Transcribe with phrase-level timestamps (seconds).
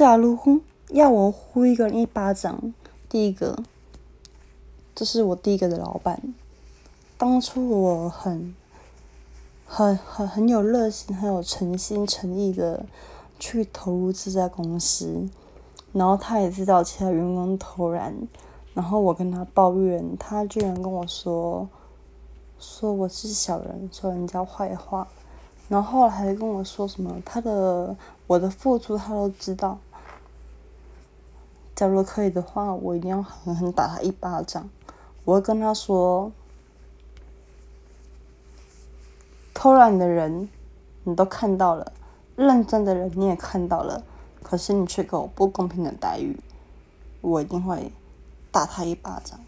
[0.00, 2.72] 假如要我呼一个人一巴掌，
[3.06, 3.62] 第一个，
[4.94, 6.32] 这是我第一个的老板。
[7.18, 8.56] 当初我很、
[9.66, 12.86] 很、很、很有热心、很有诚心诚意的
[13.38, 15.28] 去投入这家公司，
[15.92, 18.16] 然后他也知道其他员工偷懒，
[18.72, 21.68] 然后我跟他抱怨，他居然跟我说，
[22.58, 25.06] 说我是小人，说人家坏话。
[25.68, 27.94] 然后还跟我说什么，他的
[28.26, 29.78] 我的付出他都知道。
[31.80, 34.68] 假如可以的话，我一定要狠狠打他一巴掌。
[35.24, 36.30] 我会跟他说
[39.54, 40.46] ：“偷懒的人
[41.04, 41.90] 你都看到了，
[42.36, 44.04] 认真的人你也看到了，
[44.42, 46.38] 可是你却给我不公平的待遇，
[47.22, 47.90] 我一定会
[48.52, 49.40] 打他一巴掌。”